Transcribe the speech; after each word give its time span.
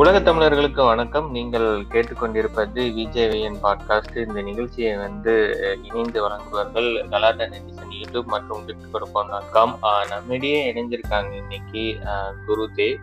உலக 0.00 0.18
தமிழர்களுக்கு 0.20 0.82
வணக்கம். 0.84 1.26
நீங்கள் 1.30 1.66
கேட்டுக்கொண்டிருப்பது 1.92 2.82
விஜேவிஎன் 2.98 3.58
பாட்காஸ்ட். 3.64 4.16
இந்த 4.26 4.42
நிகழ்ச்சியை 4.42 4.92
வந்து 4.96 5.32
இணைந்து 5.82 6.18
வழங்குவார்கள் 6.26 6.88
கலாட்டா 7.08 7.44
நெட்டிசன் 7.44 7.92
யூடியூப் 7.96 8.30
மற்றும் 8.34 8.62
கிஃப்ட் 8.68 8.90
கொடுப்போம் 8.92 9.28
டாட் 9.32 9.50
காம் 9.56 9.74
நம்மிடையே 10.08 10.60
இணைஞ்சிருக்காங்க 10.72 11.30
இன்னைக்கு 11.40 11.84
குருதேவ் 12.46 12.96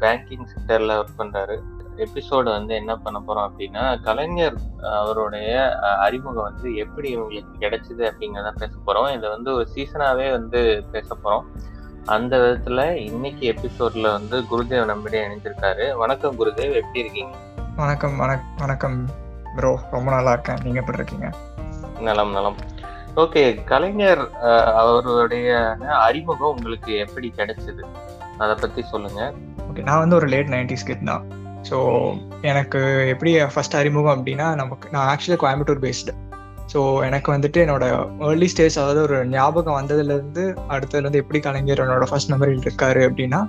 பேங்கிங் 0.00 0.46
செக்டர்ல 0.52 1.00
ஒர்க் 1.00 1.18
பண்றாரு. 1.18 1.58
எபிசோடு 2.06 2.48
வந்து 2.58 2.74
என்ன 2.74 2.96
பண்ண 2.96 3.18
போறோம் 3.26 3.48
அப்படின்னா 3.48 3.84
கலைஞர் 4.02 4.58
அவருடைய 5.00 5.50
அறிமுகம் 6.06 6.48
வந்து 6.50 6.76
எப்படி 6.84 7.10
இவங்களுக்கு 7.16 7.62
கிடைச்சது 7.64 8.04
அப்படிங்கிறத 8.10 8.52
பேச 8.62 8.74
போறோம். 8.86 9.12
இதை 9.16 9.28
வந்து 9.36 9.52
ஒரு 9.52 9.66
சீசனாவே 9.74 10.30
வந்து 10.38 10.84
பேச 10.92 11.16
போறோம். 11.24 11.46
அந்த 12.12 12.38
விதத்துல 12.38 12.80
இன்னைக்கு 12.94 13.44
எபிசோட்ல 13.52 14.06
வந்து 14.16 14.36
குருதேவ் 14.50 14.88
நம்மிடையே 14.90 15.22
இணைஞ்சிருக்காரு 15.26 15.84
வணக்கம் 15.96 16.38
குருதேவ் 16.40 16.72
எப்படி 16.80 17.00
இருக்கீங்க? 17.00 17.36
வணக்கம் 17.76 18.16
வணக்கம் 18.58 19.08
ப்ரோ 19.56 19.78
ரொம்ப 19.90 20.10
நல்லா 20.10 20.32
இருக்கேன். 20.32 20.60
நீங்க 20.64 20.78
எப்படி 20.80 20.98
இருக்கீங்க? 21.00 21.28
நலம் 22.00 22.30
நலம். 22.30 22.56
ஓகே 23.16 23.64
கலைஞர் 23.64 24.22
அவருடைய 24.80 25.76
அறிமுகம் 25.98 26.54
உங்களுக்கு 26.56 26.92
எப்படி 27.04 27.32
கிடைச்சது? 27.36 27.84
அதை 28.38 28.56
பத்தி 28.60 28.82
சொல்லுங்க. 28.82 29.32
ஓகே 29.68 29.82
நான் 29.82 29.98
வந்து 29.98 30.16
ஒரு 30.16 30.26
லேட் 30.26 30.52
நைன்டிஸ் 30.56 30.88
கிட் 30.90 31.08
தான். 31.12 31.24
ஸோ 31.70 31.78
எனக்கு 32.40 33.08
எப்படி 33.08 33.44
ஃபர்ஸ்ட் 33.54 33.76
அறிமுகம் 33.76 34.16
அப்படின்னா 34.18 34.54
நமக்கு 34.54 34.88
நான் 34.90 35.08
ஆக்சுவலி 35.12 35.38
கோயம்புத்தூர் 35.44 35.84
பேஸ்டு 35.86 36.14
ஸோ 36.72 36.80
எனக்கு 37.06 37.28
வந்துட்டு 37.34 37.58
என்னோட 37.64 37.84
ஏர்லி 38.28 38.48
ஸ்டேஜ் 38.52 38.78
அதாவது 38.82 39.00
ஒரு 39.06 39.16
ஞாபகம் 39.34 39.78
வந்ததுலேருந்து 39.80 40.44
அடுத்ததுலேருந்து 40.74 41.22
எப்படி 41.22 41.40
கலைஞர் 41.46 41.82
என்னோட 41.84 42.06
ஃபர்ஸ்ட் 42.10 42.32
மெமரியில் 42.34 42.64
இருக்காரு 42.66 43.02
அப்படின்னா 43.08 43.40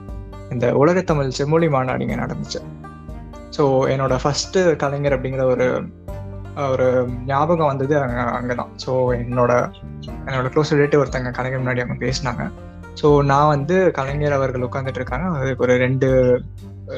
இந்த 0.54 0.66
உலகத்தமிழ் 0.82 1.38
செம்மொழி 1.38 1.68
மாநாடு 1.76 2.04
இங்கே 2.06 2.18
நடந்துச்சு. 2.24 2.60
ஸோ 3.56 3.64
என்னோட 3.94 4.16
ஃபர்ஸ்ட் 4.24 4.60
கலைஞர் 4.84 5.16
அப்படிங்கிற 5.18 5.46
ஒரு 5.54 5.68
ஒரு 6.74 6.86
ஞாபகம் 7.32 7.70
வந்தது 7.72 7.96
அங்கே 8.04 8.22
அங்கே 8.40 8.56
தான் 8.60 8.72
ஸோ 8.84 8.92
என்னோட 9.22 9.54
என்னோட 10.28 10.48
க்ளோஸ் 10.54 10.74
ரிலேட்டிவ் 10.76 11.02
ஒருத்தங்க 11.04 11.32
கலைஞர் 11.38 11.62
முன்னாடி 11.64 11.84
அவங்க 11.84 11.98
பேசினாங்க. 12.06 12.44
ஸோ 13.02 13.08
நான் 13.32 13.52
வந்து 13.56 13.78
கலைஞர் 13.98 14.38
அவர்கள் 14.38 14.68
உட்காந்துட்டு 14.68 15.02
இருக்காங்க. 15.02 15.28
அதுக்கு 15.40 15.66
ஒரு 15.68 15.76
ரெண்டு 15.86 16.08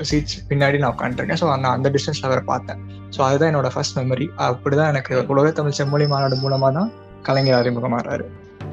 சீட்ஸ் 0.10 0.38
பின்னாடி 0.50 0.78
நான் 0.84 0.96
உட்காந்துருக்கேன் 0.96 1.42
ஸோ 1.42 1.48
நான் 1.64 1.76
அந்த 1.78 1.90
டிஸ்டன்ஸில் 1.96 2.30
அவரை 2.30 2.44
பார்த்தேன். 2.54 2.82
ஸோ 3.12 3.20
அதுதான் 3.22 3.50
என்னோட 3.52 3.70
ஃபர்ஸ்ட் 3.74 3.98
மெமரி 4.00 4.28
அப்படிதான் 4.48 4.90
எனக்கு 4.90 5.14
உலக 5.34 5.52
தமிழ் 5.52 5.78
செம்மொழி 5.78 6.08
மாநாடு 6.08 6.38
மூலமா 6.38 6.70
தான் 6.74 6.92
கலைஞர் 7.22 7.60
அறிமுகமாறாரு 7.62 8.26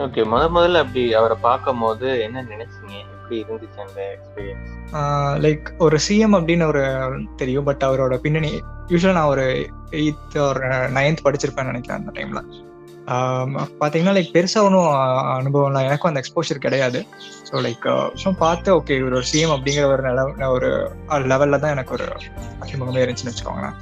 ஓகே 0.04 0.22
முத 0.30 0.44
முதல்ல 0.54 0.80
அப்படி 0.80 1.02
அவரை 1.14 1.36
பார்க்கும் 1.42 1.82
போது 1.82 2.06
என்ன 2.22 2.44
நினைச்சீங்க? 2.44 2.94
எப்படி 3.16 3.36
இருந்துச்சு 3.42 3.80
அந்த 3.80 4.00
எக்ஸ்பீரியன்ஸ் 4.14 4.72
லைக் 5.44 5.66
ஒரு 5.78 5.96
சிஎம் 6.06 6.36
அப்படின்னு 6.38 6.64
ஒரு 6.64 6.82
தெரியும் 7.36 7.64
பட் 7.64 7.84
அவரோட 7.84 8.16
பின்னணி 8.20 8.50
யூஸ்வலாக 8.90 9.16
நான் 9.16 9.32
ஒரு 9.34 9.44
எயித் 9.92 10.36
ஒரு 10.44 10.60
நைன்த் 10.96 11.24
படிச்சிருப்பேன்னு 11.24 11.72
நினைக்கிறேன் 11.72 12.00
அந்த 12.00 12.12
டைம்ல 12.16 12.42
பார்த்தீங்கன்னா 13.80 14.14
லைக் 14.16 14.34
பெருசாக 14.34 14.66
ஒன்றும் 14.66 14.90
அனுபவம்லாம் 15.34 15.86
எனக்கும் 15.86 16.10
அந்த 16.10 16.20
எக்ஸ்போஷர் 16.22 16.58
கிடையாது. 16.58 17.00
ஸோ 17.48 17.60
லைக் 17.64 17.84
ஸோ 18.22 18.28
பார்த்து 18.38 18.68
ஓகே 18.76 18.96
இவர் 19.00 19.16
ஒரு 19.16 19.26
சிஎம் 19.32 19.54
அப்படிங்கிற 19.56 19.86
ஒரு 19.88 20.02
நில 20.02 20.22
ஒரு 20.50 20.70
லெவலில் 21.32 21.60
தான் 21.60 21.70
எனக்கு 21.70 21.94
ஒரு 21.94 22.06
அறிமுகமே 22.62 23.02
இருந்துச்சுன்னு 23.02 23.32
வச்சுக்கோங்களேன். 23.32 23.76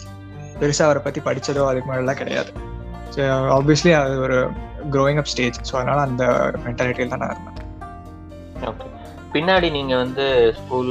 பெருசாக 0.62 0.88
அவரை 0.88 1.02
பற்றி 1.06 1.22
படித்ததோ 1.28 1.68
அதுக்கு 1.70 1.90
மாதிரிலாம் 1.90 2.20
கிடையாது. 2.22 2.52
ஸோ 3.14 3.22
ஆப்வியஸ்லி 3.58 3.92
அது 4.02 4.14
ஒரு 4.26 4.38
க்ரோயிங் 4.94 5.20
அப் 5.22 5.30
ஸ்டேஜ் 5.32 5.58
ஸோ 5.68 5.74
அதனால 5.80 6.00
அந்த 6.08 6.24
மென்டாலிட்டியில் 6.64 7.12
தான் 7.14 7.22
நான் 7.24 7.34
இருந்தேன். 7.34 7.58
ஓகே 8.70 8.88
பின்னாடி 9.34 9.68
நீங்கள் 9.76 10.00
வந்து 10.02 10.24
ஸ்கூல் 10.58 10.90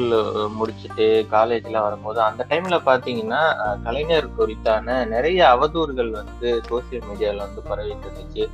முடிச்சுட்டு 0.60 1.08
காலேஜ்லாம் 1.34 1.86
வரும்போது 1.88 2.20
அந்த 2.28 2.46
டைமில் 2.52 2.86
பார்த்தீங்கன்னா 2.88 3.42
கலைஞர் 3.86 4.28
குறித்தான 4.38 4.96
நிறைய 5.12 5.40
அவதூறுகள் 5.56 6.10
வந்து 6.20 6.50
சோசியல் 6.70 7.06
மீடியாவில் 7.10 7.46
வந்து 7.46 7.62
பரவிட்டு 7.70 8.08
இருந்துச்சு. 8.08 8.46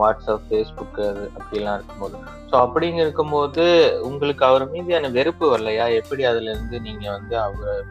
வாட்ஸ்அப் 0.00 0.46
ஃபேஸ்புக் 0.48 1.00
அது 1.08 1.24
அப்படிலாம் 1.38 1.76
இருக்கும்போது. 1.78 2.16
ஸோ 2.50 2.54
அப்படிங்க 2.64 3.00
இருக்கும்போது 3.02 3.64
உங்களுக்கு 4.02 4.44
அவர் 4.44 4.64
மீதியான 4.72 5.10
வெறுப்பு 5.10 5.46
வரலையா? 5.52 5.86
எப்படி 6.00 6.24
அதுல 6.24 6.50
இருந்து 6.50 6.80
நீங்க 6.80 7.10
வந்து 7.10 7.36
அவர் 7.38 7.84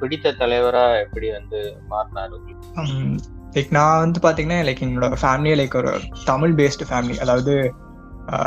பிடித்த 0.00 0.34
தலைவரா 0.42 0.84
எப்படி 1.04 1.30
வந்து 1.30 1.58
மாறினாரு 1.88 2.38
லைக் 3.54 3.70
நான் 3.70 4.00
வந்து 4.00 4.20
பாத்தீங்கன்னா 4.26 4.58
லைக் 4.66 4.82
என்னோட 4.86 5.06
ஃபேமிலியே 5.22 5.54
லைக் 5.54 5.74
ஒரு 5.74 5.92
தமிழ் 6.24 6.52
பேஸ்டு 6.52 6.88
ஃபேமிலி 6.90 7.16
அதாவது 7.18 7.54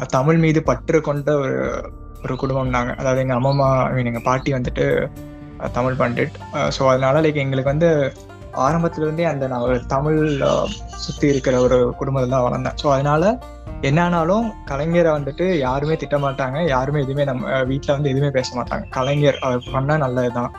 தமிழ் 0.07 0.37
மீது 0.37 0.59
பற்று 0.63 1.01
கொண்ட 1.01 1.31
ஒரு 1.37 1.57
ஒரு 2.23 2.35
குடும்பம் 2.35 2.69
நாங்கள் 2.69 2.95
அதாவது 2.95 3.21
எங்கள் 3.21 3.39
அம்மா 3.39 3.69
மீன் 3.93 4.05
எங்கள் 4.05 4.23
பாட்டி 4.23 4.53
வந்துட்டு 4.53 4.85
தமிழ் 5.71 5.97
பண்டிட். 6.01 6.35
ஸோ 6.77 6.81
அதனால 6.87 7.21
லைக் 7.21 7.43
எங்களுக்கு 7.43 7.73
வந்து 7.73 7.89
ஆரம்பத்துலேருந்தே 8.67 9.25
அந்த 9.31 9.47
நான் 9.51 9.65
ஒரு 9.67 9.75
தமிழ் 9.93 10.21
சுற்றி 11.03 11.27
இருக்கிற 11.33 11.55
ஒரு 11.65 11.77
குடும்பத்தில் 11.99 12.35
தான் 12.35 12.45
வளர்ந்தேன். 12.47 12.77
ஸோ 12.81 12.87
அதனால 12.95 13.23
என்ன 13.89 13.99
ஆனாலும் 14.05 14.45
கலைஞரை 14.69 15.11
வந்துட்டு 15.17 15.45
யாருமே 15.67 15.95
திட்டமாட்டாங்க. 16.03 16.57
யாருமே 16.73 17.01
எதுவுமே 17.05 17.23
நம்ம 17.31 17.61
வீட்டில் 17.71 17.95
வந்து 17.95 18.11
எதுவுமே 18.13 18.29
பேச 18.37 18.49
மாட்டாங்க. 18.59 18.85
கலைஞர் 18.97 19.39
அவர் 19.47 19.71
பண்ணால் 19.75 20.03
நல்லது 20.05 20.31
தான் 20.39 20.51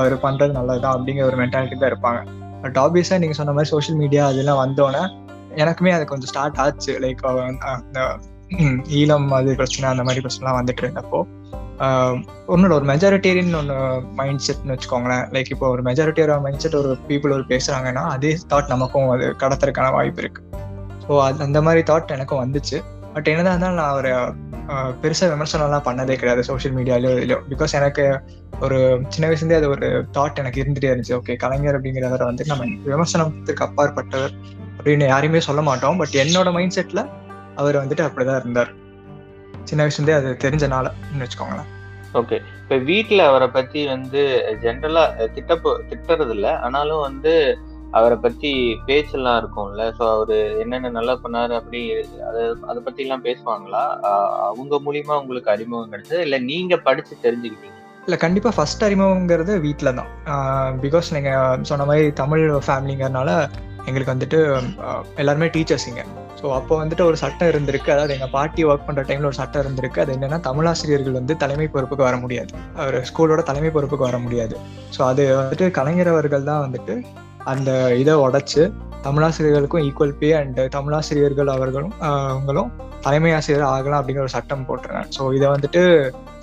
அவர் 0.00 0.16
பண்ணுறது 0.24 0.52
நல்லது 0.58 0.82
தான் 0.84 0.96
அப்படிங்கிற 0.96 1.24
ஒரு 1.30 1.38
மென்டாலிட்டி 1.42 1.78
தான் 1.80 1.92
இருப்பாங்க. 1.92 2.20
பட் 2.64 2.78
ஆப்வியஸாக 2.84 3.20
நீங்கள் 3.22 3.38
சொன்ன 3.40 3.54
மாதிரி 3.56 3.72
சோஷியல் 3.74 4.00
மீடியா 4.02 4.24
அதெல்லாம் 4.32 4.60
வந்தோடனே 4.64 5.02
எனக்குமே 5.62 5.92
அது 5.96 6.04
கொஞ்சம் 6.12 6.30
ஸ்டார்ட் 6.32 6.60
ஆச்சு. 6.64 6.92
லைக் 7.04 7.22
அந்த 7.74 8.00
ஈழம் 8.98 9.28
அது 9.38 9.50
பிரச்சனை 9.60 9.86
அந்த 9.90 10.04
மாதிரி 10.08 10.22
பிரச்சனைலாம் 10.24 10.58
வந்துட்டு 10.60 10.82
இருந்தப்போ. 10.84 11.20
ஒன்னோட 12.54 12.72
ஒரு 12.78 12.86
மெஜாரிட்டேரியன் 12.90 13.54
ஒன்று 13.58 13.76
மைண்ட் 14.18 14.44
செட்னு 14.46 14.74
வச்சுக்கோங்களேன். 14.74 15.24
லைக் 15.34 15.50
இப்போ 15.54 15.66
ஒரு 15.74 15.82
மெஜாரிட்டியோட 15.88 16.34
மைண்ட் 16.46 16.62
செட் 16.64 16.76
ஒரு 16.80 16.90
பீப்புள் 17.08 17.34
ஒரு 17.36 17.44
பேசுகிறாங்கன்னா 17.52 18.02
அதே 18.14 18.32
தாட் 18.50 18.72
நமக்கும் 18.74 19.10
அது 19.14 19.26
கடத்துறதுக்கான 19.42 19.92
வாய்ப்பு 19.96 20.22
இருக்கு. 20.22 20.42
ஸோ 21.04 21.12
அது 21.26 21.44
அந்த 21.48 21.60
மாதிரி 21.66 21.82
தாட் 21.90 22.14
எனக்கும் 22.16 22.42
வந்துச்சு. 22.44 22.78
பட் 23.14 23.28
என்னதான் 23.30 23.54
இருந்தாலும் 23.54 23.80
நான் 23.82 23.96
ஒரு 24.00 24.10
பெருசாக 25.02 25.28
விமர்சனம்லாம் 25.32 25.86
பண்ணதே 25.86 26.16
கிடையாது 26.20 26.42
சோஷியல் 26.48 26.76
மீடியாலயோ 26.76 27.12
இல்லையோ 27.22 27.38
பிகாஸ் 27.52 27.72
எனக்கு 27.78 28.04
ஒரு 28.64 28.78
சின்ன 29.14 29.24
வயசுலேருந்தே 29.28 29.58
அது 29.60 29.70
ஒரு 29.74 29.88
தாட் 30.16 30.40
எனக்கு 30.42 30.60
இருந்துகிட்டே 30.62 30.90
இருந்துச்சு. 30.92 31.16
ஓகே 31.18 31.36
கலைஞர் 31.44 31.76
அப்படிங்கிறவரை 31.78 32.26
வந்து 32.30 32.44
நம்ம 32.50 32.66
விமர்சனத்துக்கு 32.90 33.64
அப்பாற்பட்டவர் 33.68 34.34
அப்படின்னு 34.76 35.06
யாரையுமே 35.14 35.40
சொல்ல 35.48 35.62
மாட்டோம். 35.70 35.98
பட் 36.02 36.14
என்னோட 36.24 36.50
மைண்ட் 36.58 36.76
செட்டில் 36.78 37.02
அவர் 37.62 37.80
வந்துட்டு 37.82 38.06
அப்படிதான் 38.08 38.40
இருந்தார். 38.44 38.70
சின்ன 39.68 39.80
வயசுலேருந்தே 39.84 40.18
அது 40.20 40.30
தெரிஞ்சனால 40.44 40.92
வச்சுக்கோங்களேன். 41.24 41.70
ஓகே 42.20 42.36
இப்ப 42.62 42.76
வீட்டுல 42.90 43.26
அவரை 43.30 43.48
பத்தி 43.56 43.80
வந்து 43.94 44.22
ஜென்ரலா 44.62 45.02
திட்ட 45.34 45.54
திட்டுறது 45.90 46.34
இல்ல 46.36 46.48
ஆனாலும் 46.66 47.04
வந்து 47.08 47.34
அவரை 47.98 48.16
பத்தி 48.24 48.50
பேச்செல்லாம் 48.88 49.38
இருக்கும்ல. 49.40 49.84
ஸோ 49.98 50.02
அவரு 50.14 50.36
என்னென்ன 50.62 50.92
நல்லா 50.96 51.14
பண்ணாரு 51.22 51.52
அப்படி 51.60 51.80
அதை 52.28 52.42
அதை 52.70 52.80
எல்லாம் 53.04 53.26
பேசுவாங்களா? 53.28 53.82
அவங்க 54.48 54.80
மூலியமா 54.86 55.14
உங்களுக்கு 55.22 55.52
அறிமுகம் 55.54 55.92
கிடைச்சது? 55.94 56.20
இல்ல 56.26 56.38
நீங்க 56.50 56.76
படிச்சு 56.88 57.16
தெரிஞ்சுக்கிட்டீங்க? 57.26 57.76
இல்லை 58.04 58.18
கண்டிப்பாக 58.24 58.54
ஃபர்ஸ்ட் 58.56 58.84
அறிமுகங்கிறது 58.86 59.54
வீட்டில் 59.64 59.96
தான் 59.98 60.10
பிகாஸ் 60.84 61.08
நீங்கள் 61.16 61.64
சொன்ன 61.70 61.86
மாதிரி 61.90 62.06
தமிழ் 62.22 62.44
ஃபேமிலிங்கிறதுனால 62.68 63.30
எங்களுக்கு 63.88 64.14
வந்துட்டு 64.14 64.38
எல்லாருமே 65.22 65.48
டீச்சர்ஸிங்க 65.56 66.02
ஸோ 66.40 66.46
அப்போ 66.58 66.74
வந்துட்டு 66.82 67.04
ஒரு 67.10 67.16
சட்டம் 67.22 67.50
இருந்திருக்கு. 67.52 67.90
அதாவது 67.94 68.14
எங்கள் 68.16 68.32
பாட்டி 68.36 68.62
ஒர்க் 68.70 68.86
பண்ணுற 68.88 69.02
டைமில் 69.08 69.28
ஒரு 69.30 69.38
சட்டம் 69.40 69.62
இருந்திருக்கு. 69.64 70.02
அது 70.04 70.12
என்னென்னா 70.16 70.38
தமிழாசிரியர்கள் 70.48 71.18
வந்து 71.20 71.34
தலைமை 71.42 71.66
பொறுப்புக்கு 71.74 72.06
வர 72.08 72.18
முடியாது. 72.24 72.52
அவர் 72.82 72.98
ஸ்கூலோட 73.10 73.42
தலைமை 73.50 73.72
பொறுப்புக்கு 73.76 74.08
வர 74.08 74.18
முடியாது. 74.26 74.54
ஸோ 74.96 75.02
அது 75.10 75.24
வந்துட்டு 75.40 75.66
கலைஞர் 75.78 76.12
அவர்கள் 76.14 76.48
தான் 76.50 76.64
வந்துட்டு 76.66 76.96
அந்த 77.52 77.70
இதை 78.02 78.14
உடச்சி 78.26 78.62
தமிழாசிரியர்களுக்கும் 79.04 79.84
ஈக்குவல் 79.88 80.16
பே 80.20 80.30
அண்ட் 80.38 80.58
தமிழாசிரியர்கள் 80.76 81.50
அவர்களும் 81.56 81.94
அவங்களும் 82.08 82.70
தலைமை 83.04 83.30
ஆசிரியர் 83.36 83.70
ஆகலாம் 83.74 84.00
அப்படிங்கிற 84.00 84.24
ஒரு 84.26 84.34
சட்டம் 84.34 84.66
போட்டிருக்காங்க. 84.68 85.12
ஸோ 85.16 85.22
இதை 85.36 85.46
வந்துட்டு 85.54 85.82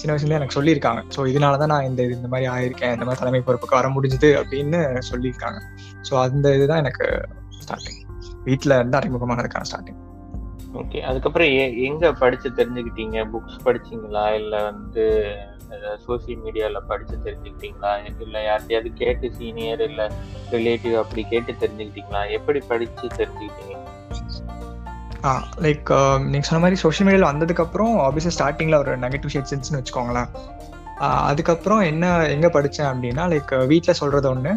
சின்ன 0.02 0.12
வயசுல 0.14 0.38
எனக்கு 0.40 0.58
சொல்லியிருக்காங்க. 0.58 1.02
ஸோ 1.16 1.28
இதனால 1.32 1.60
தான் 1.62 1.72
நான் 1.74 1.88
இந்த 1.90 2.02
இந்த 2.18 2.30
மாதிரி 2.34 2.48
ஆயிருக்கேன். 2.56 2.94
இந்த 2.96 3.06
மாதிரி 3.08 3.22
தலைமை 3.24 3.42
பொறுப்புக்கு 3.50 3.80
வர 3.80 3.90
முடிஞ்சுது 3.98 4.32
அப்படின்னு 4.42 4.82
சொல்லியிருக்காங்க. 5.12 5.62
ஸோ 6.10 6.16
அந்த 6.26 6.56
இதுதான் 6.58 6.84
எனக்கு 6.86 7.08
ஸ்டார்டிங் 7.64 8.02
வீட்டில் 8.50 8.78
இருந்து 8.80 9.00
அறிமுகமானதுக்கான 9.00 9.68
ஸ்டார்டிங் 9.72 10.02
ஓகே 10.80 11.00
அதுக்கப்புறம் 11.10 11.52
எங்க 11.88 12.10
படிச்சு 12.22 12.48
தெரிஞ்சுக்கிட்டீங்க? 12.58 13.18
புக்ஸ் 13.34 13.64
படிச்சீங்களா? 13.68 14.24
இல்ல 14.40 14.56
வந்து 14.70 15.04
சோசியல் 16.06 16.42
மீடியால 16.44 16.80
படிச்சு 16.90 17.16
தெரிஞ்சுக்கிட்டீங்களா? 17.26 17.92
இல்ல 18.26 18.38
யார்ட்டையாவது 18.48 18.90
கேட்டு 19.02 19.28
சீனியர் 19.38 19.82
இல்ல 19.88 20.04
ரிலேட்டிவ் 20.56 20.96
அப்படி 21.02 21.24
கேட்டு 21.34 21.54
தெரிஞ்சுக்கிட்டீங்களா? 21.64 22.22
எப்படி 22.38 22.60
படிச்சு 22.72 23.06
தெரிஞ்சுக்கிட்டீங்க? 23.20 23.76
ஆ 25.28 25.32
லைக் 25.66 25.90
நீங்கள் 26.32 26.48
சொன்ன 26.50 26.62
மாதிரி 26.64 26.80
சோஷியல் 26.84 27.08
மீடியாவில் 27.08 27.32
வந்ததுக்கப்புறம் 27.32 27.94
ஆப்வியஸாக 28.06 28.36
ஸ்டார்டிங்கில் 28.38 28.82
ஒரு 28.84 28.94
நெகட்டிவ் 29.06 29.34
ஷேட் 29.36 29.52
சென்ஸ்னு 29.52 29.80
வச்சுக்கோங்களேன். 29.80 30.30
அதுக்கப்புறம் 31.30 31.82
என்ன 31.92 32.06
எங்கே 32.36 32.50
படித்தேன் 32.54 32.90
அப்படின்னா 32.92 33.24
லைக் 33.34 33.52
வீட்டில் 33.72 34.00
சொல்கிறது 34.02 34.28
ஒன்று 34.34 34.52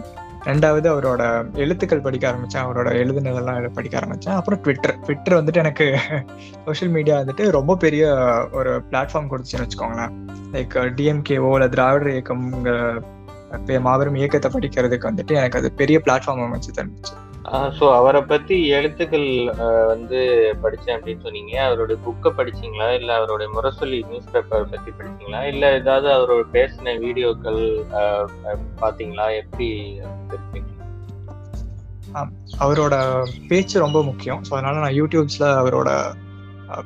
ரெண்டாவது 0.44 0.88
அவரோட 0.88 1.22
எழுத்துக்கள் 1.54 2.00
படிக்க 2.00 2.28
ஆரம்பித்தேன் 2.28 2.64
அவரோட 2.64 2.88
எழுதுனதெல்லாம் 3.02 3.72
படிக்க 3.72 3.96
ஆரம்பித்தேன் 3.96 4.34
அப்புறம் 4.34 4.60
ட்விட்டர் 4.60 4.98
ட்விட்டர் 4.98 5.44
வந்துட்டு 5.44 5.62
எனக்கு 5.64 5.86
சோஷியல் 6.64 6.92
மீடியா 6.92 7.20
வந்துட்டு 7.20 7.50
ரொம்ப 7.50 7.76
பெரிய 7.76 8.04
ஒரு 8.52 8.82
பிளாட்ஃபார்ம் 8.90 9.30
கொடுத்துச்சுன்னு 9.30 9.66
வச்சுக்கோங்களேன். 9.66 10.14
லைக் 10.52 10.76
டிஎம்கேஓ 10.98 11.52
இல்லை 11.52 11.68
திராவிடர் 11.68 12.12
இயக்கம்ங்கிற 12.14 13.80
மாபெரும் 13.80 14.14
இயக்கத்தை 14.14 14.50
படிக்கிறதுக்கு 14.50 15.10
வந்துட்டு 15.10 15.34
எனக்கு 15.34 15.58
அது 15.58 15.72
பெரிய 15.72 15.98
பிளாட்ஃபார்ம் 16.04 16.44
அமைச்சு 16.46 16.72
தந்துச்சு. 16.76 17.14
ஸோ 17.78 17.84
அவரை 17.98 18.20
பத்தி 18.22 18.56
எழுத்துக்கள் 18.68 19.28
வந்து 19.90 20.18
படிச்சேன் 20.62 20.94
அப்படின்னு 20.96 21.24
சொன்னீங்க. 21.26 21.52
அவருடைய 21.66 21.98
புக்கை 22.06 22.30
படிச்சீங்களா? 22.38 22.88
இல்லை 22.98 23.14
அவருடைய 23.14 23.48
முரசொலி 23.56 23.98
நியூஸ் 24.08 24.32
பேப்பர் 24.32 24.68
பத்தி 24.72 24.90
படிச்சீங்களா? 24.98 25.40
இல்லை 25.52 25.68
ஏதாவது 25.80 26.08
அவரோட 26.16 26.44
பேசின 26.56 26.94
வீடியோக்கள் 27.04 27.62
பாத்தீங்களா? 28.82 29.26
எப்படி 29.42 29.68
அவரோட 32.64 32.94
பேச்சு 33.48 33.76
ரொம்ப 33.84 33.98
முக்கியம். 34.02 34.42
ஸோ 34.48 34.52
அதனால 34.52 34.80
நான் 34.84 34.98
யூடியூப்ஸ்ல 35.00 35.46
அவரோட 35.60 35.90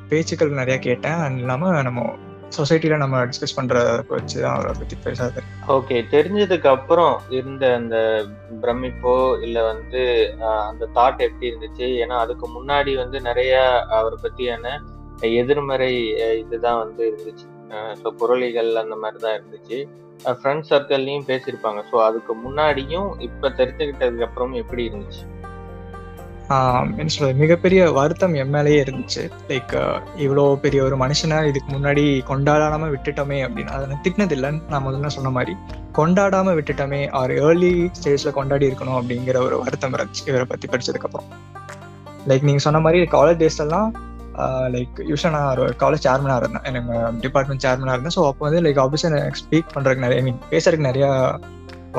பேச்சுக்கள் 0.09 0.59
நிறைய 0.61 0.77
கேட்டேன். 0.79 1.19
அது 1.25 1.41
இல்லாம 1.43 1.81
நம்ம 1.81 2.01
சொசைட்டில 2.49 2.97
நம்ம 2.97 3.25
டிஸ்கஸ் 3.25 3.55
பண்ற 3.55 4.03
வச்சு 4.07 4.41
தான் 4.41 4.55
அவரை 4.55 4.73
பத்தி 4.79 4.95
பேசாது 4.95 5.41
ஓகே 5.67 5.97
தெரிஞ்சதுக்கு 6.13 6.67
அப்புறம் 6.67 7.15
இருந்த 7.29 7.73
அந்த 7.75 7.97
பிரமிப்போ 8.63 9.41
இல்ல 9.41 9.57
வந்து 9.63 10.01
அந்த 10.69 10.87
தாட் 10.97 11.25
எப்படி 11.27 11.49
இருந்துச்சு? 11.51 11.87
ஏன்னா 12.03 12.17
அதுக்கு 12.17 12.47
முன்னாடி 12.47 12.95
வந்து 12.95 13.21
நிறைய 13.21 13.53
அவரை 13.89 14.17
பத்தியான 14.23 14.73
எதிர்மறை 15.41 15.91
இதுதான் 16.43 16.81
வந்து 16.83 17.03
இருந்துச்சு. 17.11 17.45
ஸோ 18.01 18.07
புரளிகள் 18.21 18.71
அந்த 18.83 18.95
மாதிரி 18.95 19.19
தான் 19.25 19.37
இருந்துச்சு 19.37 19.77
ஃப்ரெண்ட்ஸ் 20.41 20.71
சர்க்கிள்லையும் 20.71 21.29
பேசியிருப்பாங்க. 21.31 21.79
ஸோ 21.91 21.95
அதுக்கு 22.07 22.33
முன்னாடியும் 22.45 23.09
இப்போ 23.19 23.47
தெரிஞ்சுக்கிட்டதுக்கு 23.49 24.27
அப்புறம் 24.27 24.53
எப்படி 24.53 24.83
இருந்துச்சு? 24.89 25.23
என்ன 26.99 27.09
சொல்றது 27.13 27.39
மிகப்பெரிய 27.41 27.81
வருத்தம் 27.97 28.35
எம்எல்ஏ 28.41 28.75
இருந்துச்சு. 28.83 29.23
லைக் 29.49 29.73
இவ்வளோ 30.23 30.43
பெரிய 30.65 30.79
ஒரு 30.87 30.95
மனுஷனை 31.03 31.37
இதுக்கு 31.49 31.69
முன்னாடி 31.75 32.03
கொண்டாடாம 32.29 32.89
விட்டுட்டோமே 32.93 33.37
அப்படின்னு. 33.45 33.71
அதை 33.75 33.97
திட்டினது 34.05 34.35
இல்லைன்னு 34.37 34.61
நான் 34.73 34.85
முதல்ல 34.87 35.11
சொன்ன 35.17 35.31
மாதிரி 35.37 35.55
கொண்டாடாம 35.99 36.53
விட்டுட்டோமே 36.59 37.01
ஆர் 37.19 37.33
ஏர்லி 37.45 37.73
ஸ்டேஜ்ல 37.99 38.31
கொண்டாடி 38.39 38.67
இருக்கணும் 38.69 38.97
அப்படிங்கிற 38.99 39.39
ஒரு 39.47 39.57
வருத்தம் 39.63 39.95
இருந்துச்சு 39.97 40.25
இவரை 40.31 40.47
பத்தி 40.51 40.67
படிச்சதுக்கு 40.73 41.09
அப்புறம் 41.09 41.31
லைக் 42.31 42.47
நீங்க 42.49 42.63
சொன்ன 42.67 42.81
மாதிரி 42.87 43.01
காலேஜ் 43.15 43.41
டேஸ்லலாம் 43.43 43.89
லைக் 44.75 44.95
யூஷா 45.09 45.29
நான் 45.35 45.49
ஒரு 45.65 45.75
காலேஜ் 45.83 46.05
சேர்மனாக 46.05 46.39
இருந்தேன். 46.41 46.65
எனக்கு 46.69 46.95
டிபார்ட்மெண்ட் 47.25 47.65
சேர்மனாக 47.65 47.95
இருந்தேன். 47.95 48.15
ஸோ 48.17 48.23
அப்போ 48.29 48.43
வந்து 48.47 48.63
லைக் 48.65 48.79
ஆஃபீஸில் 48.85 49.19
எனக்கு 49.23 49.41
ஸ்பீக் 49.43 49.73
பண்ணுறதுக்கு 49.75 50.05
நிறைய 50.07 50.21
மீன் 50.25 50.41
பேசுறதுக்கு 50.53 50.89
நிறையா 50.91 51.09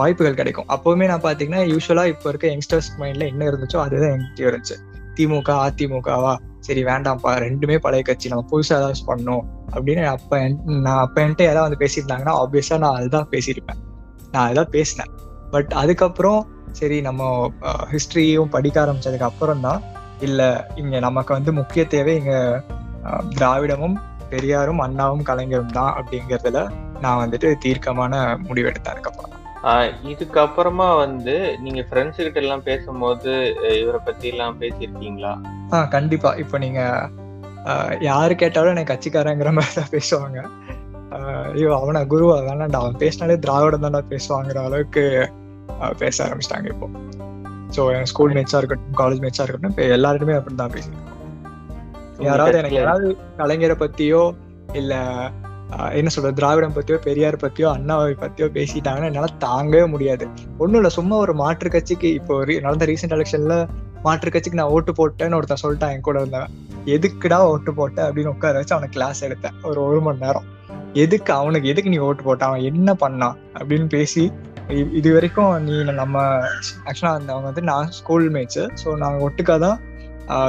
வாய்ப்புகள் 0.01 0.39
கிடைக்கும். 0.41 0.69
அப்போவுமே 0.75 1.07
நான் 1.11 1.25
பார்த்தீங்கன்னா 1.27 1.63
யூஸ்வலாக 1.73 2.13
இப்போ 2.13 2.29
இருக்க 2.29 2.47
யங்ஸ்டர்ஸ் 2.55 2.91
மைண்டில் 3.01 3.31
என்ன 3.33 3.45
இருந்துச்சோ 3.51 3.81
அதுதான் 3.85 4.13
என்கிட்ட 4.17 4.49
இருந்துச்சு 4.49 4.77
திமுக 5.19 5.51
அதிமுகவா? 5.67 6.35
சரி 6.67 6.83
வேண்டாம்ப்பா. 6.85 7.31
ரெண்டுமே 7.47 7.77
பழைய 7.85 8.03
கட்சி. 8.09 8.27
நம்ம 8.29 8.45
புதுசாக 8.53 8.79
ஏதாவது 8.81 9.07
பண்ணணும். 9.11 9.45
அப்படின்னு 9.75 10.03
அப்போ 10.15 10.37
நான் 10.87 11.03
அப்போ 11.05 11.19
என்கிட்ட 11.23 11.45
யாராவது 11.49 11.67
வந்து 11.69 11.81
பேசியிருந்தாங்கன்னா 11.85 12.35
ஆப்வியஸாக 12.43 12.79
நான் 12.85 12.99
அதுதான் 13.01 13.29
பேசியிருப்பேன். 13.35 13.81
நான் 14.33 14.47
அதுதான் 14.47 14.73
பேசினேன். 14.77 15.13
பட் 15.55 15.73
அதுக்கப்புறம் 15.83 16.41
சரி 16.81 16.97
நம்ம 17.01 17.23
ஹிஸ்ட்ரியும் 17.93 18.53
படிக்க 18.57 18.77
ஆரம்பிச்சதுக்கு 18.85 19.29
அப்புறம் 19.31 19.61
தான் 19.61 19.83
இல்லை 20.27 20.49
இங்கே 20.81 20.99
நமக்கு 21.07 21.33
வந்து 21.35 21.53
முக்கிய 21.53 21.83
தேவை 21.95 22.15
இங்கே 22.21 22.41
திராவிடமும் 23.39 23.97
பெரியாரும் 24.31 24.81
அண்ணாவும் 24.87 25.27
கலைஞரும் 25.31 25.75
தான் 25.79 25.93
அப்படிங்கிறதுல 25.99 26.61
நான் 27.01 27.21
வந்துட்டு 27.23 27.49
தீர்க்கமான 27.65 28.23
முடிவெடுத்தேன் 28.49 28.95
அதுக்கப்புறம். 28.95 29.36
இதுக்கப்புறமா 30.13 30.89
வந்து 31.05 31.35
நீங்க 31.65 31.81
ஃப்ரெண்ட்ஸ் 31.89 32.21
கிட்ட 32.25 32.39
எல்லாம் 32.45 32.67
பேசும்போது 32.69 33.33
இவரை 33.83 34.01
பத்தி 34.09 34.27
எல்லாம் 34.33 34.61
பேசியிருக்கீங்களா? 34.63 35.33
ஆ 35.75 35.79
கண்டிப்பா. 35.95 36.31
இப்போ 36.43 36.57
நீங்க 36.65 36.81
யாரு 38.09 38.35
கேட்டாலும் 38.43 38.75
எனக்கு 38.75 38.93
கட்சிக்காரங்கிற 38.93 39.53
மாதிரி 39.59 39.75
தான் 39.79 39.95
பேசுவாங்க. 39.97 40.39
ஐயோ 41.55 41.71
அவனை 41.81 42.01
குருவா 42.13 42.37
வேணாண்டா 42.49 42.81
அவன் 42.83 43.01
பேசினாலே 43.03 43.37
திராவிடம் 43.45 43.87
தானே 43.87 44.03
பேசுவாங்கிற 44.13 44.61
அளவுக்கு 44.69 45.05
பேச 46.03 46.17
ஆரம்பிச்சிட்டாங்க 46.27 46.69
இப்போ. 46.75 46.89
ஸோ 47.77 47.83
என் 47.97 48.09
ஸ்கூல் 48.11 48.35
மேட்சா 48.37 48.59
இருக்கட்டும் 48.61 48.99
காலேஜ் 49.01 49.23
மேட்சா 49.25 49.45
இருக்கட்டும் 49.45 49.73
இப்போ 49.75 49.87
எல்லாருமே 49.97 50.37
அப்படி 50.39 50.57
தான் 50.63 50.75
பேசியிருக்கோம் 50.77 51.13
யாராவது 52.29 52.59
எனக்கு 52.61 52.79
யாராவது 52.81 53.09
கலைஞரை 53.41 53.77
பத்தியோ 53.83 54.23
இல்ல 54.81 54.95
என்ன 55.99 56.11
சொல்ற 56.15 56.31
திராவிடம் 56.39 56.75
பத்தியோ 56.77 56.97
பெரியார் 57.07 57.37
பத்தியோ 57.45 57.69
அண்ணாவை 57.77 58.13
பத்தியோ 58.23 58.47
பேசிட்டாங்கன்னா 58.57 59.09
என்னால 59.11 59.29
தாங்கவே 59.47 59.87
முடியாது. 59.95 60.25
ஒண்ணும் 60.63 60.81
இல்ல 60.81 60.91
சும்மா 60.99 61.17
ஒரு 61.25 61.35
மாற்று 61.43 61.71
கட்சிக்கு 61.75 62.09
இப்போ 62.19 62.35
நடந்த 62.67 62.87
ரீசெண்ட் 62.91 63.15
எலெக்ஷன்ல 63.17 63.57
மாற்று 64.05 64.31
கட்சிக்கு 64.35 64.61
நான் 64.61 64.73
ஓட்டு 64.75 64.93
போட்டேன்னு 64.99 65.39
ஒருத்தன் 65.39 65.63
சொல்லிட்டான் 65.63 65.93
என் 65.95 66.05
கூட 66.09 66.19
இருந்தவன். 66.23 66.53
எதுக்குடா 66.97 67.39
ஓட்டு 67.53 67.71
போட்ட 67.79 67.99
அப்படின்னு 68.09 68.33
உட்கார 68.35 68.59
வச்சு 68.61 68.75
அவனை 68.77 68.91
கிளாஸ் 68.97 69.25
எடுத்தேன். 69.29 69.57
ஒரு 69.69 69.81
ஒரு 69.87 70.01
மணி 70.07 70.23
நேரம். 70.27 70.47
எதுக்கு 71.05 71.33
அவனுக்கு 71.41 71.71
எதுக்கு 71.73 71.93
நீ 71.95 71.99
ஓட்டு 72.09 72.23
போட்ட? 72.27 72.43
அவன் 72.51 72.67
என்ன 72.71 72.91
பண்ணான்? 73.03 73.37
அப்படின்னு 73.59 73.89
பேசி 73.97 74.25
இது 74.99 75.09
வரைக்கும் 75.15 75.53
நீ 75.67 75.75
நம்ம 76.03 76.23
ஆக்சுவலா 76.89 77.13
அந்த 77.17 77.31
அவங்க 77.33 77.47
வந்து 77.51 77.63
நான் 77.71 77.91
ஸ்கூல் 77.99 78.25
மேட்ச்சு 78.37 78.63
ஸோ 78.83 78.95
நாங்கள் 79.03 79.25
ஒட்டுக்காக 79.27 79.59
தான் 79.67 79.79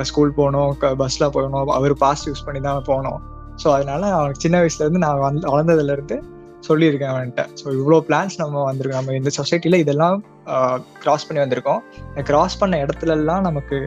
ஸ்கூல் 0.10 0.32
போனோம் 0.40 0.72
பஸ்ல 1.02 1.26
போகணும் 1.36 1.74
அவர் 1.80 1.94
பாஸ் 2.04 2.24
யூஸ் 2.30 2.46
பண்ணி 2.46 2.62
தான் 2.68 2.88
போனோம். 2.92 3.20
ஸோ 3.58 3.68
அதனால 3.76 4.04
அவனுக்கு 4.16 4.44
சின்ன 4.46 4.58
வயசுல 4.62 4.86
இருந்து 4.86 5.04
நான் 5.06 5.24
வந்து 5.24 5.48
வளர்ந்ததுல 5.54 5.96
இருந்து 5.98 6.18
சொல்லியிருக்கேன் 6.64 7.12
அவன்கிட்ட. 7.14 7.44
ஸோ 7.60 7.66
இவ்வளோ 7.78 7.98
பிளான்ஸ் 8.08 8.42
நம்ம 8.42 8.64
வந்திருக்கோம் 8.68 9.02
நம்ம 9.02 9.16
இந்த 9.20 9.32
சொசைட்டில 9.38 9.78
இதெல்லாம் 9.84 10.18
கிராஸ் 11.04 11.28
பண்ணி 11.28 11.42
வந்திருக்கோம். 11.44 11.82
கிராஸ் 12.28 12.60
பண்ண 12.62 12.76
இடத்துல 12.84 13.16
எல்லாம் 13.18 13.46
நமக்கு 13.48 13.78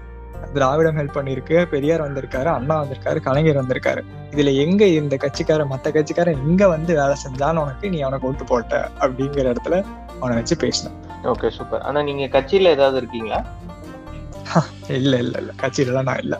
திராவிடம் 0.54 0.98
ஹெல்ப் 0.98 1.16
பண்ணிருக்கு 1.16 1.56
பெரியார் 1.72 2.04
வந்திருக்காரு 2.06 2.48
அண்ணா 2.50 2.76
வந்திருக்காரு 2.80 3.18
கலைஞர் 3.26 3.60
வந்திருக்காரு. 3.60 4.02
இதுல 4.32 4.52
எங்க 4.64 4.82
இந்த 4.98 5.14
கட்சிக்கார 5.16 5.64
மத்த 5.72 5.92
கட்சிக்காரன் 5.92 6.40
எங்க 6.42 6.62
வந்து 6.68 6.92
வேலை 7.00 7.16
செஞ்சான்னு 7.24 7.62
உனக்கு 7.64 7.90
நீ 7.90 8.00
அவனுக்கு 8.00 8.28
ஓட்டு 8.30 8.44
போட்ட 8.44 8.72
அப்படிங்கிற 9.00 9.46
இடத்துல 9.46 9.76
அவனை 10.20 10.34
வச்சு 10.38 10.56
பேசினேன் 10.62 10.96
ஓகே 11.30 11.50
சூப்பர் 11.50 11.82
ஆனா 11.82 12.00
நீங்க 12.02 12.26
கட்சியில 12.34 12.72
ஏதாவது 12.76 12.98
இருக்கீங்களா? 13.00 13.40
இல்ல 14.98 15.12
இல்ல 15.16 15.34
இல்ல. 15.42 15.52
கட்சியிலலாம் 15.60 16.08
நான் 16.08 16.22
இல்ல. 16.22 16.36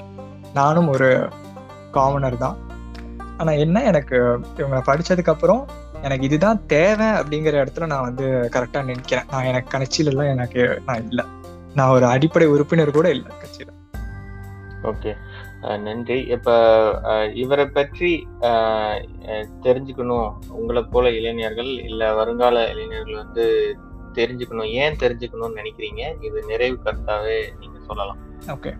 நானும் 0.55 0.89
ஒரு 0.89 1.09
காமனர் 1.91 2.37
தான். 2.39 2.57
ஆனா 3.41 3.53
என்ன 3.65 3.83
எனக்கு 3.91 4.17
இவங்க 4.59 4.79
படிச்சதுக்கு 4.89 5.33
அப்புறம் 5.35 5.63
எனக்கு 6.07 6.25
இதுதான் 6.29 6.61
தேவை 6.73 7.07
அப்படிங்கிற 7.21 7.55
இடத்துல 7.63 7.87
நான் 7.93 8.07
வந்து 8.09 8.27
கரெக்டா 8.55 8.81
நினைக்கிறேன். 8.85 9.29
நான் 9.33 9.49
எனக்கு 9.51 9.71
கட்சியில 9.77 10.13
எல்லாம் 10.13 10.33
எனக்கு 10.37 10.63
நான் 10.87 11.05
இல்லை. 11.09 11.25
நான் 11.75 11.95
ஒரு 11.97 12.07
அடிப்படை 12.15 12.47
உறுப்பினர் 12.55 12.97
கூட 12.99 13.09
இல்லை 13.17 13.33
கட்சியில. 13.43 13.71
ஓகே. 14.91 15.13
நன்றி. 15.87 16.19
இப்ப 16.35 16.51
இவரை 17.43 17.67
பற்றி 17.67 18.11
தெரிஞ்சுக்கணும். 19.67 20.31
உங்களை 20.61 20.83
போல 20.83 21.11
இளைஞர்கள் 21.19 21.73
இல்ல 21.89 22.13
வருங்கால 22.15 22.65
இளைஞர்கள் 22.73 23.21
வந்து 23.23 23.47
தெரிஞ்சுக்கணும். 24.15 24.71
ஏன் 24.83 25.01
தெரிஞ்சுக்கணும்னு 25.03 25.59
நினைக்கிறீங்க? 25.61 26.03
இது 26.29 26.39
நிறைவு 26.49 26.79
கருத்தாவே 26.85 27.39
நீங்க 27.61 27.79
சொல்லலாம். 27.87 28.21
ஓகே. 28.47 28.73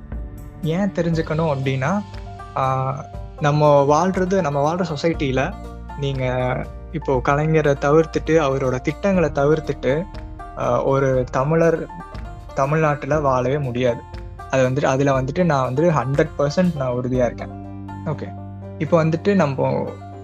ஏன் 0.77 0.95
தெரிஞ்சுக்கணும் 0.99 1.53
அப்படின்னா 1.55 1.93
நம்ம 3.47 3.69
வாழ்றது 3.91 4.37
நம்ம 4.47 4.59
வாழ்ற 4.67 4.85
சொசைட்டியில 4.93 5.43
நீங்க 5.99 6.25
இப்போ 6.99 7.13
கலைஞரை 7.29 7.73
தவிர்த்துட்டு 7.85 8.35
அவரோட 8.47 8.77
திட்டங்களை 8.87 9.29
தவிர்த்துட்டு 9.39 9.93
ஒரு 10.93 11.09
தமிழர் 11.31 11.79
தமிழ்நாட்டில் 12.55 13.25
வாழவே 13.27 13.59
முடியாது. 13.69 14.01
அது 14.51 14.63
வந்துட்டு 14.69 14.89
அதில் 14.93 15.17
வந்துட்டு 15.19 15.43
நான் 15.51 15.67
வந்துட்டு 15.69 15.91
ஹண்ட்ரட் 15.99 16.33
பர்சன்ட் 16.39 16.77
நான் 16.81 16.95
உறுதியாக 16.99 17.29
இருக்கேன். 17.31 17.53
ஓகே 18.07 18.29
இப்போ 18.79 18.97
வந்துட்டு 19.05 19.31
நம்ம 19.35 19.69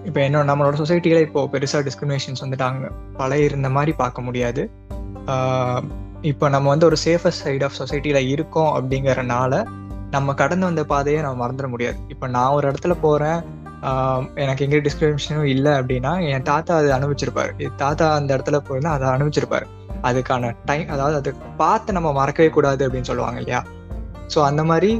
இப்போ 0.05 0.19
என்ன 0.21 0.43
நம்மளோட 0.49 0.75
சொசைட்டியில் 0.83 1.25
இப்போ 1.27 1.41
பெருசாக 1.53 1.81
டிஸ்கிரிமினேஷன்ஸ் 1.87 2.43
வந்துட்டாங்க 2.43 2.91
பழைய 3.17 3.49
இருந்த 3.49 3.69
மாதிரி 3.77 3.93
பார்க்க 4.03 4.27
முடியாது. 4.27 4.63
இப்போ 6.31 6.45
நம்ம 6.53 6.67
வந்து 6.73 6.85
ஒரு 6.85 6.97
சேஃபஸ்ட் 7.05 7.43
சைட் 7.45 7.63
ஆஃப் 7.63 7.79
சொசைட்டியில் 7.79 8.29
இருக்கோம் 8.33 8.71
அப்படிங்கிறனால 8.77 9.53
நம்ம 10.15 10.33
கடந்து 10.41 10.65
வந்த 10.67 10.83
பாதையை 10.91 11.21
நம்ம 11.25 11.39
மறந்துட 11.43 11.67
முடியாது. 11.73 11.97
இப்போ 12.13 12.25
நான் 12.35 12.55
ஒரு 12.57 12.65
இடத்துல 12.71 12.93
போறேன் 13.05 13.39
எனக்கு 14.43 14.63
எங்கே 14.65 14.79
டிஸ்கிரிமினேஷனும் 14.85 15.49
இல்லை 15.53 15.73
அப்படின்னா 15.79 16.11
என் 16.29 16.47
தாத்தா 16.51 16.77
அதை 16.81 16.91
அனுபவிச்சிருப்பாரு. 16.97 17.51
தாத்தா 17.83 18.05
அந்த 18.19 18.29
இடத்துல 18.37 18.59
போயிருந்தா 18.67 18.93
அதை 18.97 19.11
அனுபவிச்சிருப்பாரு. 19.15 19.67
அதுக்கான 20.07 20.49
டைம் 20.69 20.87
அதாவது 20.95 21.15
அதை 21.21 21.31
பார்த்து 21.61 21.95
நம்ம 21.97 22.09
மறக்கவே 22.19 22.49
கூடாது 22.57 22.81
அப்படின்னு 22.87 23.09
சொல்லுவாங்க 23.11 23.39
இல்லையா? 23.43 23.61
ஸோ 24.33 24.39
அந்த 24.49 24.63
மாதிரி 24.71 24.91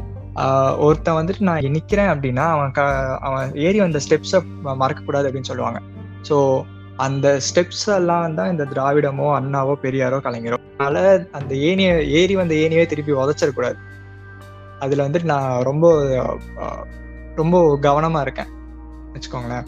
ஒருத்தன் 0.86 1.18
வந்துட்டு 1.18 1.48
நான் 1.50 1.76
நிற்கிறேன் 1.76 2.12
அப்படின்னா 2.14 2.46
அவன் 2.56 2.74
க 2.78 2.82
அவன் 3.28 3.54
ஏறி 3.68 3.80
வந்த 3.84 4.00
ஸ்டெப்ஸை 4.06 4.40
மறக்கக்கூடாது 4.82 5.28
அப்படின்னு 5.30 5.50
சொல்லுவாங்க. 5.52 5.80
ஸோ 6.28 6.36
அந்த 7.06 7.28
ஸ்டெப்ஸ் 7.48 7.88
எல்லாம் 8.00 8.36
தான் 8.40 8.52
இந்த 8.54 8.66
திராவிடமோ 8.74 9.28
அண்ணாவோ 9.40 9.74
பெரியாரோ 9.86 10.20
கலைஞரோ. 10.28 10.58
அதனால 10.78 10.98
அந்த 11.40 11.52
ஏனிய 11.70 11.90
ஏறி 12.20 12.36
வந்த 12.42 12.54
ஏனியே 12.64 12.84
திருப்பி 12.92 13.14
உதச்சிடக்கூடாது. 13.24 13.78
அதில் 14.84 15.06
வந்துட்டு 15.06 15.32
நான் 15.34 15.52
ரொம்ப 15.70 15.86
ரொம்ப 17.42 17.56
கவனமாக 17.88 18.26
இருக்கேன். 18.26 18.52
வச்சுக்கோங்களேன். 19.14 19.68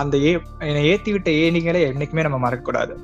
அந்த 0.00 0.14
ஏ 0.26 0.30
என்னை 0.68 0.82
ஏற்றி 0.92 1.10
விட்ட 1.14 1.30
ஏனிகளை 1.44 1.80
என்றைக்குமே 1.88 2.26
நம்ம 2.26 2.38
மறக்கக்கூடாது. 2.44 2.94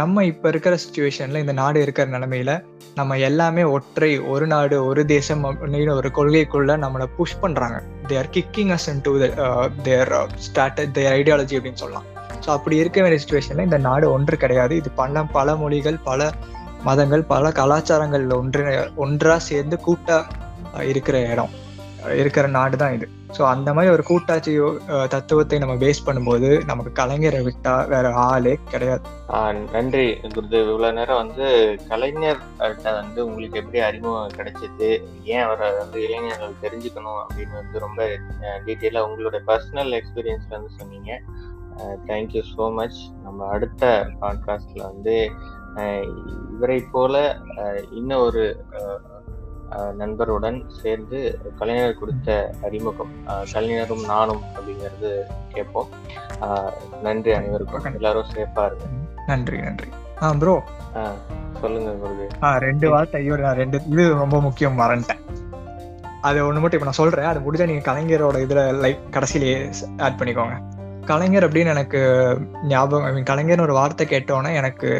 நம்ம 0.00 0.24
இப்போ 0.30 0.46
இருக்கிற 0.52 0.74
சுச்சுவேஷனில் 0.82 1.42
இந்த 1.42 1.54
நாடு 1.60 1.78
இருக்கிற 1.84 2.06
நிலமையில 2.14 2.52
நம்ம 2.98 3.16
எல்லாமே 3.28 3.62
ஒற்றை 3.76 4.10
ஒரு 4.32 4.46
நாடு 4.52 4.76
ஒரு 4.88 5.02
தேசம் 5.12 5.42
அப்படின்னு 5.48 5.92
ஒரு 6.00 6.08
கொள்கைக்குள்ளே 6.18 6.74
நம்மளை 6.84 7.06
புஷ் 7.18 7.40
பண்ணுறாங்க 7.42 7.78
they 8.10 8.16
are 8.22 8.30
kicking 8.36 8.72
us 8.76 8.88
into 9.06 9.12
their 9.88 10.12
start 10.46 10.82
their 10.98 11.10
ideology 11.18 11.56
அப்படின்னு 11.58 11.82
சொல்லலாம். 11.84 12.06
ஸோ 12.44 12.50
அப்படி 12.56 12.76
இருக்க 12.82 12.98
வேண்டிய 13.02 13.20
சுச்சுவேஷனில் 13.22 13.66
இந்த 13.68 13.78
நாடு 13.88 14.06
ஒன்று 14.16 14.36
கிடையாது. 14.44 14.72
இது 14.80 14.90
பல 15.00 15.24
பல 15.36 15.56
மொழிகள் 15.62 15.98
பல 16.10 16.30
மதங்கள் 16.88 17.30
பல 17.34 17.50
கலாச்சாரங்கள் 17.60 18.26
ஒன்று 18.40 18.64
ஒன்றா 19.04 19.36
சேர்ந்து 19.50 19.78
கூட்டா 19.86 20.18
இருக்கிற 20.92 21.18
இடம் 21.34 21.54
இருக்கிற 22.20 22.46
நாடு 22.56 22.76
தான் 22.80 22.94
இது. 22.96 23.06
ஸோ 23.36 23.42
அந்த 23.52 23.68
மாதிரி 23.76 23.92
ஒரு 23.94 24.02
கூட்டாட்சி 24.08 24.52
தத்துவத்தை 25.14 25.56
நம்ம 25.62 25.74
பேஸ் 25.82 26.04
பண்ணும்போது 26.06 26.48
நமக்கு 26.70 26.90
கலைஞரை 26.98 27.40
விட்டா 27.46 27.72
வேற 27.92 28.12
ஆளே 28.24 28.52
கிடையாது. 28.72 29.02
நன்றி 29.74 30.04
குருது 30.34 30.58
இவ்வளவு 30.66 30.96
நேரம் 30.98 31.20
வந்து 31.22 31.46
கலைஞர் 31.88 32.40
வந்து 33.00 33.20
உங்களுக்கு 33.28 33.60
எப்படி 33.62 33.80
அறிமுகம் 33.88 34.36
கிடைச்சது 34.38 34.90
ஏன் 35.32 35.44
அவரை 35.46 35.70
வந்து 35.80 35.98
இளைஞர்கள் 36.06 36.62
தெரிஞ்சுக்கணும் 36.64 37.20
அப்படின்னு 37.24 37.60
வந்து 37.62 37.84
ரொம்ப 37.86 38.08
டீட்டெயிலாக 38.66 39.08
உங்களோட 39.08 39.40
பர்சனல் 39.50 39.92
எக்ஸ்பீரியன்ஸ்ல 40.00 40.56
வந்து 40.58 40.72
சொன்னீங்க. 40.78 41.20
தேங்க்யூ 42.10 42.42
ஸோ 42.54 42.66
மச் 42.78 43.00
நம்ம 43.24 43.48
அடுத்த 43.56 43.84
பாட்காஸ்ட்ல 44.20 44.82
வந்து 44.92 45.16
இவரை 46.52 46.78
போல 46.94 47.14
ஆஹ் 47.62 47.82
இன்னும் 47.98 48.24
ஒரு 48.26 48.44
நண்பருடன் 50.00 50.58
சேர்ந்து 50.80 51.18
கலைஞர் 51.58 51.98
கொடுத்த 52.00 52.36
அறிமுகம் 52.66 53.12
கலைஞரும் 53.52 54.04
நானும் 54.12 54.42
அப்படிங்கிறது 54.56 55.10
கேட்போம். 55.54 55.88
நன்றி 57.06 57.32
அனைவருக்கும். 57.38 57.96
எல்லாரும் 57.98 58.30
சேஃபா 58.34 58.64
இருங்க. 58.68 58.86
நன்றி 59.26 59.58
நன்றி. 59.66 59.88
ஆ 60.22 60.32
ப்ரோ 60.42 60.54
சொல்லுங்க 61.60 61.90
குருதேவ் 62.02 62.42
ஆ 62.46 62.48
ரெண்டு 62.66 62.86
வார்த்தை 62.94 63.20
ஐயோ 63.20 63.36
நான் 63.42 63.60
ரெண்டு 63.62 63.76
இது 63.92 64.04
ரொம்ப 64.22 64.38
முக்கியம் 64.46 64.78
மறந்துட்டேன். 64.80 65.22
அது 66.28 66.38
ஒண்ணு 66.46 66.60
மட்டும் 66.62 66.78
இப்ப 66.78 66.88
நான் 66.90 67.00
சொல்றேன். 67.02 67.30
அது 67.32 67.40
முடிஞ்சா 67.44 67.66
நீங்க 67.70 67.84
கலைஞரோட 67.90 68.36
இதுல 68.46 68.62
லைக் 68.84 69.04
கடைசியிலேயே 69.16 69.58
ஆட் 70.06 70.18
பண்ணிக்கோங்க. 70.20 70.56
கலைஞர் 71.10 71.46
அப்படின்னு 71.48 71.74
எனக்கு 71.74 72.00
ஞாபகம் 72.72 73.06
ஐ 73.08 73.12
மீன் 73.16 73.30
கலைஞர் 73.30 73.64
ஒரு 73.66 73.74
வார்த்தை 73.80 74.06
கேட்டோன்னே 74.06 74.52
எனக்கு 74.62 74.90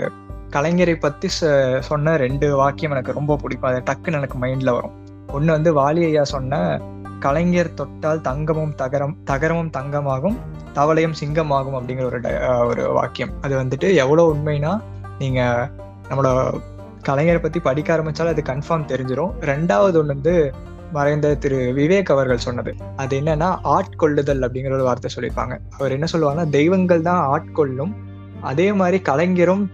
கலைஞரை 0.56 0.94
பத்தி 0.94 1.28
சொ- 1.40 1.78
சொன்ன 1.78 2.16
ரெண்டு 2.16 2.56
வாக்கியம் 2.56 2.90
எனக்கு 2.90 3.12
ரொம்ப 3.12 3.36
பிடிக்கும். 3.36 3.70
அது 3.70 3.82
டக்குன்னு 3.92 4.12
எனக்கு 4.12 4.38
மைண்ட்ல 4.38 4.70
வரும். 4.70 4.92
ஒண்ணு 5.32 5.44
வந்து 5.44 5.74
வாலி 5.80 6.04
ஐயா 6.04 6.24
சொன்ன 6.24 6.80
கலைஞர் 7.20 7.74
தொட்டால் 7.74 8.20
தங்கமும் 8.20 8.74
தகரம் 8.74 9.16
தகரமும் 9.24 9.70
தங்கமாகும் 9.70 10.36
தவளையும் 10.74 11.14
சிங்கமாகும் 11.24 11.78
அப்படிங்கிற 11.78 12.04
ஒரு 12.04 12.20
ட- 12.20 12.66
ஒரு 12.66 12.92
வாக்கியம். 12.92 13.30
அது 13.40 13.56
வந்துட்டு 13.56 13.94
எவ்வளவு 13.94 14.34
உண்மைனா 14.34 14.80
நீங்க 15.18 15.70
நம்மளோட 16.10 16.60
கலைஞரை 17.08 17.42
பத்தி 17.42 17.60
படிக்க 17.60 17.96
ஆரம்பிச்சாலும் 17.96 18.26
அது 18.26 18.42
கன்ஃபார்ம் 18.46 18.88
தெரிஞ்சிடும் 18.92 19.30
ரெண்டாவது 19.40 20.02
ஒண்ணு 20.02 20.06
வந்து 20.06 20.54
மறைந்த 20.92 21.34
திரு 21.34 21.72
விவேக் 21.76 22.02
அவர்கள் 22.02 22.38
சொன்னது. 22.38 22.74
அது 22.96 23.20
என்னன்னா 23.20 23.58
ஆட்கொள்ளுதல் 23.64 24.40
அப்படிங்கிற 24.40 24.72
ஒரு 24.72 24.84
வார்த்தை 24.84 25.10
சொல்லியிருப்பாங்க. 25.14 25.58
அவர் 25.70 25.92
என்ன 25.92 26.06
சொல்லுவாருன்னா 26.12 26.48
தெய்வங்கள் 26.48 27.00
தான் 27.00 27.26
ஆட்கொள்ளும் 27.26 27.94
அதே 28.40 28.72
மாதிரி 28.72 29.00
கலைஞரும் 29.00 29.70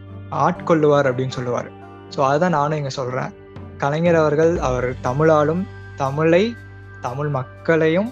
ஆட்கொள்ளுவார் 0.47 1.09
அப்படின்னு 1.11 1.37
சொல்லுவார். 1.39 1.71
ஸோ 2.17 2.21
அதுதான் 2.21 2.57
நானும் 2.59 2.77
இங்கே 2.77 2.91
சொல்கிறேன் 2.91 3.33
கலைஞர் 3.79 4.15
அவர்கள் 4.15 4.59
அவர் 4.59 4.89
தமிழாலும் 5.03 5.63
தமிழை 5.97 6.57
தமிழ் 7.01 7.29
மக்களையும் 7.29 8.11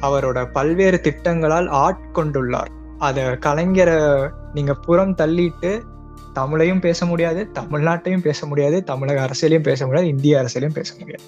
அவரோட 0.00 0.38
பல்வேறு 0.52 1.00
திட்டங்களால் 1.00 1.68
ஆட்கொண்டுள்ளார். 1.84 2.70
அதை 2.98 3.24
கலைஞரை 3.24 3.98
நீங்கள் 4.54 4.80
புறம் 4.86 5.14
தள்ளிட்டு 5.14 5.72
தமிழையும் 6.34 6.80
பேச 6.80 7.06
முடியாது 7.06 7.40
தமிழ்நாட்டையும் 7.54 8.26
பேச 8.28 8.46
முடியாது 8.46 8.84
தமிழக 8.84 9.28
அரசியலையும் 9.28 9.68
பேச 9.70 9.86
முடியாது 9.86 10.08
இந்திய 10.08 10.42
அரசியலையும் 10.42 10.78
பேச 10.80 10.94
முடியாது 10.98 11.26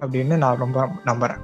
அப்படின்னு 0.00 0.36
நான் 0.36 0.62
ரொம்ப 0.64 0.88
நம்புகிறேன் 1.04 1.42